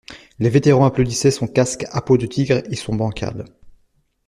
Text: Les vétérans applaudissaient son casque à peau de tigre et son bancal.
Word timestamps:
Les 0.39 0.49
vétérans 0.49 0.87
applaudissaient 0.87 1.29
son 1.29 1.45
casque 1.47 1.85
à 1.91 2.01
peau 2.01 2.17
de 2.17 2.25
tigre 2.25 2.63
et 2.71 2.75
son 2.75 2.95
bancal. 2.95 3.45